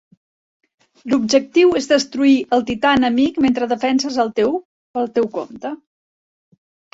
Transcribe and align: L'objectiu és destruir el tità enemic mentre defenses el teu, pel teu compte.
L'objectiu 1.13 1.75
és 1.81 1.87
destruir 1.91 2.37
el 2.57 2.65
tità 2.69 2.93
enemic 3.01 3.37
mentre 3.45 3.69
defenses 3.75 4.19
el 4.25 4.33
teu, 4.41 4.57
pel 4.99 5.13
teu 5.19 5.29
compte. 5.39 5.75